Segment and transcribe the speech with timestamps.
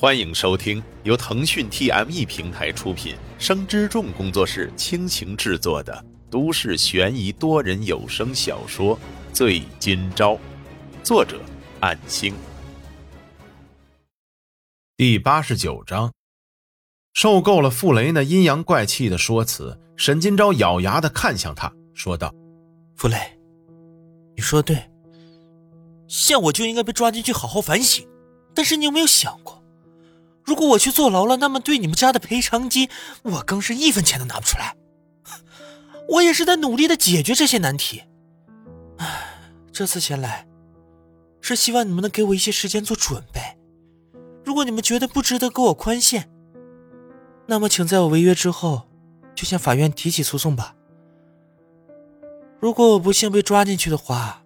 [0.00, 8.96] 欢迎收听由腾讯 TME 平台出品、生之众工作室倾情制作的都市悬疑多人有声小说
[9.32, 10.34] 《醉今朝》，
[11.02, 11.40] 作者：
[11.80, 12.32] 暗星。
[14.96, 16.12] 第八十九章，
[17.12, 22.32] 受够了傅雷那阴阳怪气的说辞，沈今朝咬牙的看向他，说道
[22.94, 23.16] ：“傅雷，
[24.36, 24.90] 你说的对，
[26.06, 28.06] 像我就应该被抓进去好好反省。
[28.54, 29.47] 但是你有没有想过？”
[30.48, 32.88] 如果我去坐牢了，那么对你们家的赔偿金，
[33.20, 34.74] 我更是一分钱都拿不出来。
[36.08, 38.04] 我也是在努力的解决这些难题。
[38.96, 40.48] 唉，这次前来，
[41.42, 43.58] 是希望你们能给我一些时间做准备。
[44.42, 46.30] 如果你们觉得不值得给我宽限，
[47.46, 48.88] 那么请在我违约之后，
[49.34, 50.74] 就向法院提起诉讼吧。
[52.58, 54.42] 如果我不幸被抓进去的话，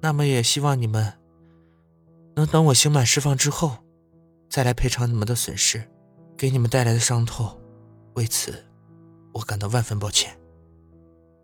[0.00, 1.12] 那么也希望你们
[2.34, 3.76] 能等我刑满释放之后。
[4.50, 5.80] 再来赔偿你们的损失，
[6.36, 7.56] 给你们带来的伤痛，
[8.14, 8.66] 为此，
[9.32, 10.36] 我感到万分抱歉。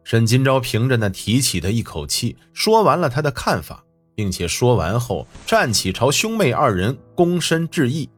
[0.03, 3.85] 沈金钊凭着那提起的一口气，说完了他的看法，
[4.17, 8.11] 并且说完后站起，朝兄妹二人躬身致意。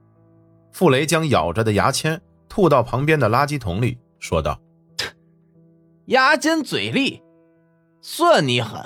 [0.72, 4.58] 傅雷将咬着的牙签吐到旁边的垃圾桶里，说道
[6.06, 7.22] ：“牙尖嘴利，
[8.00, 8.82] 算你狠。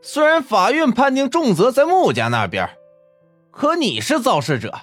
[0.00, 2.70] 虽然法院判定重责在穆家那边，
[3.50, 4.80] 可你是肇事者。”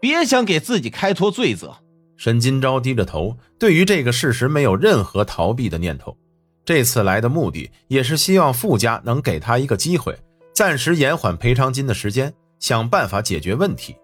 [0.00, 1.76] 别想给自己开脱罪责。
[2.16, 6.16] 沈金钊低着头，对于这个事实没有任何逃避的念头。
[6.64, 10.18] 这次来的目的也是希望傅家能给他一个机会，
[10.54, 13.96] 暂时延缓赔偿金的时间，想办法解决问题。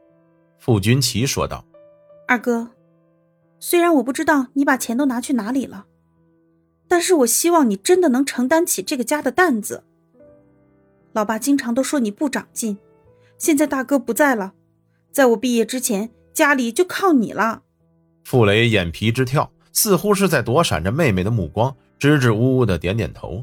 [0.58, 1.64] 傅君奇说道
[2.26, 2.70] ：“二哥，
[3.60, 5.84] 虽然我不知道你把钱都拿去哪里了，
[6.88, 9.84] 但是我希望你真的能承担起这个家的担子。
[11.12, 12.78] 老爸经常都说你不长进，
[13.36, 14.54] 现在大哥不在了。”
[15.16, 17.62] 在我毕业之前，家里就靠你了。
[18.22, 23.42] 傅雷眼皮直跳，似乎是在躲闪着妹妹的目光，支支吾吾的点点头。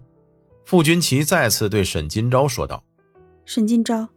[0.65, 2.83] 傅君奇再次对沈金钊说道
[3.43, 4.07] ：“沈金钊，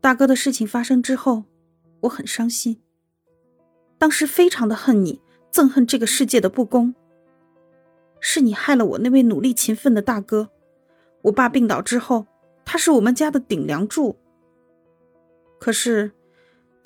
[0.00, 1.44] 大哥的事情发生之后，
[2.00, 2.80] 我很伤心。
[3.96, 5.20] 当时非常的恨你，
[5.52, 6.92] 憎恨这个世界的不公。
[8.18, 10.48] 是你害了我那位努力勤奋的大哥。
[11.22, 12.26] 我爸病倒之后，
[12.64, 14.18] 他是我们家的顶梁柱。
[15.60, 16.10] 可是。”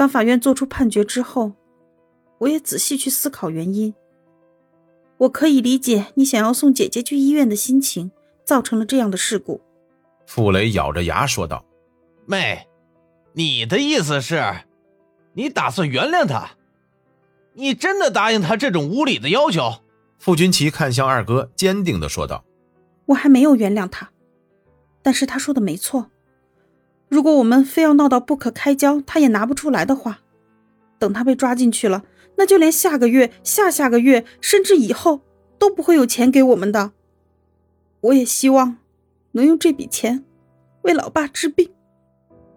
[0.00, 1.52] 当法院作出判决之后，
[2.38, 3.94] 我也仔细去思考原因。
[5.18, 8.10] 我可以理解你想要送姐姐去医院的心情，
[8.42, 9.60] 造成了这样的事故。
[10.24, 11.62] 傅雷咬着牙说道
[12.24, 12.66] ：“妹，
[13.34, 14.42] 你的意思是，
[15.34, 16.52] 你打算原谅他？
[17.52, 19.80] 你真的答应他这种无理的要求？”
[20.18, 22.42] 傅君奇看向二哥，坚定的说道
[23.04, 24.10] ：“我还没有原谅他，
[25.02, 26.10] 但是他说的没错。”
[27.10, 30.20] 如果我们非要闹到不可开交，他也拿不出来的话，
[30.98, 32.04] 等他被抓进去了，
[32.38, 35.20] 那就连下个月、下下个月，甚至以后
[35.58, 36.92] 都不会有钱给我们的。
[38.02, 38.76] 我也希望
[39.32, 40.24] 能用这笔钱
[40.82, 41.68] 为老爸治病。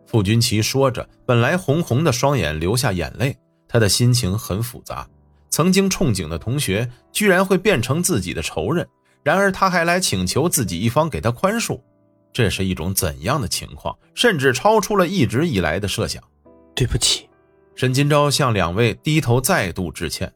[0.05, 3.35] 傅君奇说着，本来红红的双眼流下眼泪，
[3.67, 5.07] 他的心情很复杂。
[5.49, 8.87] 曾经憧憬的同学居然会变成自己的仇人，
[9.23, 11.79] 然而他还来请求自己一方给他宽恕。
[12.33, 13.95] 这是一种怎样的情况？
[14.15, 16.21] 甚至超出了一直以来的设想。
[16.75, 17.29] 对不起，
[17.75, 20.33] 沈金钊向两位低头再度致歉。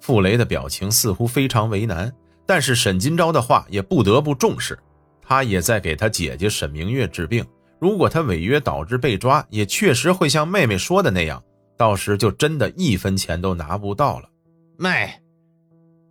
[0.00, 2.12] 傅雷的表情似乎非常为难，
[2.46, 4.78] 但是沈金钊的话也不得不重视。
[5.22, 7.44] 他也在给他姐姐沈明月治病。
[7.80, 11.42] 如果他违约导致被抓，也确实会像妹妹说的那样，
[11.76, 14.28] 到时就真的一分钱都拿不到了。
[14.76, 15.20] 妹，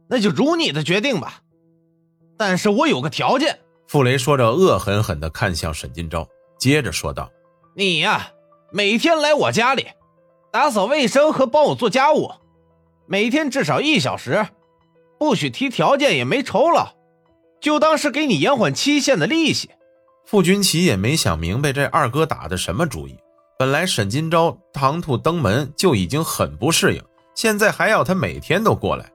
[0.07, 1.41] 那就如你的决定吧。
[2.37, 3.59] 但是我有个条件。
[3.87, 6.27] 傅雷说着，恶狠狠地看向沈金钊，
[6.59, 7.31] 接着说道
[7.73, 8.27] ：“你呀，
[8.71, 9.87] 每天来我家里，
[10.51, 12.29] 打扫卫生和帮我做家务，
[13.05, 14.45] 每天至少一小时，
[15.17, 16.95] 不许提条件，也没酬劳，
[17.61, 19.69] 就当是给你延缓期限的利息。”
[20.25, 23.17] 傅君奇也没想明白这二哥打的什么主意。
[23.57, 27.01] 本来沈金钊唐突登门就已经很不适应，
[27.33, 29.09] 现在还要他每天都过来。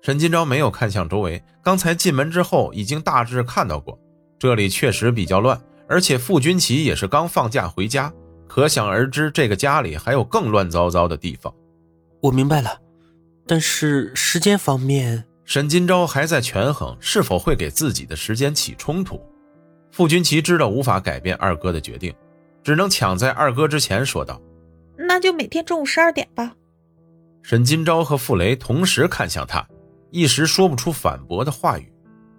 [0.00, 3.98] 沈金钊没有看向周围，刚才进门之后已经大致看到过，
[4.38, 8.12] 这里确实比较乱，而且傅君奇也是刚放假回家，
[8.46, 11.52] 可想而知这个家里还有更乱糟糟的地方。
[12.20, 12.80] 我明白了，
[13.46, 19.20] 但是时间方面，沈金钊还在权衡是否会给自己的时间起冲突。
[19.90, 22.14] 傅君奇知道无法改变二哥的决定，
[22.62, 24.40] 只能抢在二哥之前说道
[24.96, 26.54] ：“那就每天中午十二点吧。”
[27.42, 29.66] 沈金钊和傅雷同时看向他。
[30.10, 31.92] 一时说不出反驳的话语，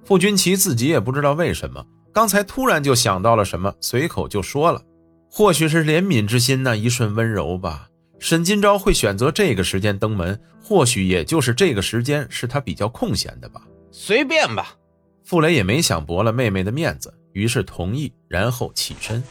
[0.03, 4.81] 傅君奇自己也不知道为什么，刚才突然就想到了什么，随口就说了
[5.29, 7.87] ：“或许是怜悯之心那一瞬温柔吧。
[8.17, 13.61] 沈金钊会选择这个时间登门，或许也就是这个时间是他比较空闲的吧。
[13.91, 14.75] 随便吧。
[15.23, 19.23] 傅雷也没想驳了妹妹的面子，于是同意，然后起身。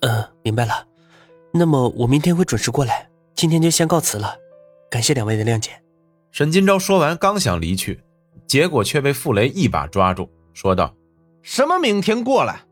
[0.00, 0.86] 嗯，明白了。
[1.50, 3.08] 那么我明天会准时过来。
[3.34, 4.36] 今天就先告辞了，
[4.90, 5.70] 感谢两位的谅解。
[6.34, 8.02] 沈金钊说完，刚想离去，
[8.44, 10.92] 结果却被傅雷一把抓住，说道
[11.42, 12.62] ：“什么明天过来？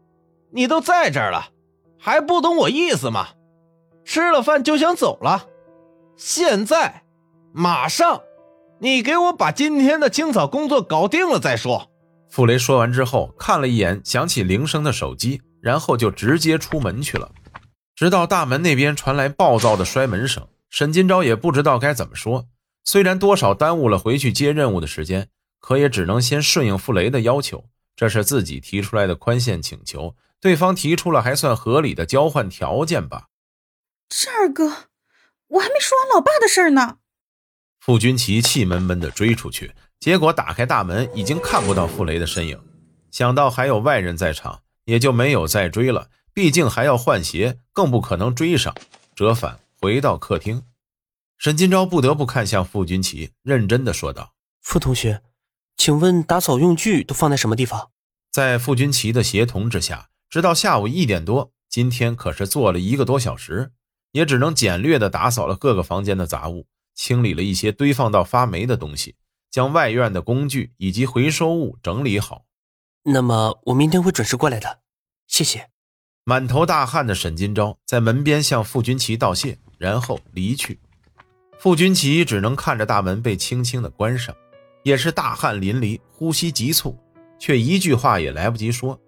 [0.50, 1.50] 你都在这儿了，
[1.96, 3.28] 还不懂我意思吗？
[4.04, 5.46] 吃了饭就想走了？
[6.16, 7.04] 现在，
[7.52, 8.22] 马上，
[8.80, 11.88] 你给我把今天的清扫工作搞定了再说。”
[12.30, 17.30] 傅雷说完之后，看了一眼响起铃声的手机，然后就直接出门去了。
[17.94, 22.44] 直到大门那边传来暴躁的摔门声，沈金钊也不知道该怎么说。
[22.84, 25.28] 虽然多少耽误了回去接任务的时间，
[25.60, 27.64] 可也只能先顺应傅雷的要求。
[27.94, 33.28] 这是自己提出来的宽限请求，对方提出了还算合理的交换条件吧。
[34.08, 34.88] 这二哥，
[35.48, 36.96] 我还没说完老爸的事儿呢。
[37.80, 42.60] 傅君奇气闷闷地追出去，结果打开大门，已经看不到傅雷的身影。
[43.10, 46.08] 想到还有外人在场，也就没有再追了。
[46.34, 48.74] 毕竟还要换鞋，更不可能追上。
[49.14, 50.62] 折返回到客厅，
[51.42, 55.22] 沈金钊不得不看向傅君奇，认真的说道：“傅同学，
[55.76, 57.90] 请问打扫用具都放在什么地方？”
[58.30, 63.72] 在傅君奇的协同之下，直到下午一点多，今天可是做了一个多小时，
[64.12, 69.16] 也只能简略的打扫了各个房间的杂物，清理了一些堆放到发霉的东西，
[69.50, 72.44] 将外院的工具以及回收物整理好。
[73.02, 74.78] 那么我明天会准时过来的，
[75.26, 75.70] 谢谢。
[76.22, 80.78] 满头大汗的沈金钊在门边向傅君奇道谢，然后离去。
[81.62, 84.34] 傅君奇只能看着大门被轻轻的关上，
[84.82, 86.98] 也是大汗淋漓，呼吸急促，
[87.38, 88.98] 却一句话也来不及说。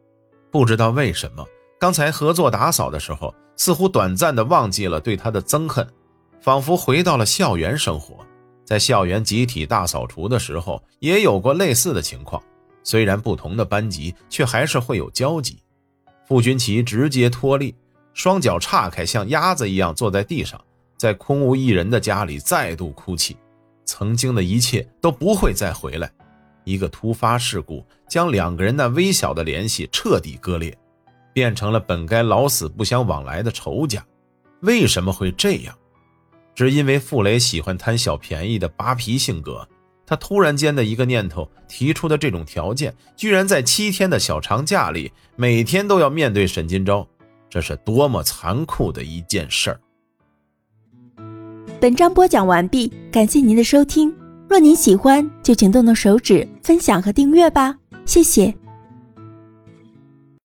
[0.52, 1.44] 不知道为什么，
[1.80, 5.84] 刚才合作打扫的时候，似乎短暂的忘记了对他的憎恨，
[6.40, 8.24] 仿佛回到了校园生活。
[8.64, 12.40] 在校园集体大扫除的时候，也有过类似的情况，
[12.84, 15.58] 虽然不同的班级，却还是会有交集。
[16.24, 17.74] 傅君奇直接脱力，
[18.12, 20.64] 双脚岔开，像鸭子一样坐在地上，
[20.96, 23.36] 在空无一人的家里再度哭泣。
[23.84, 26.10] 曾经的一切都不会再回来。
[26.64, 30.76] 一个突发事故将两个人那微小的联系彻底割裂，
[31.32, 34.04] 变成了本该老死不相往来的仇家。
[34.60, 35.76] 为什么会这样？
[36.54, 39.68] 只因为傅雷喜欢贪小便宜的扒皮性格。
[40.06, 47.06] 他突然间的一个念头提出的这种条件，居然在七天的小长假里，每天都要面对沈金钊，
[47.48, 49.80] 这是多么残酷的一件事儿！
[51.84, 54.10] 本章播讲完毕，感谢您的收听。
[54.48, 57.76] 若您喜欢，就请动动手指分享和订阅吧，
[58.06, 58.54] 谢谢。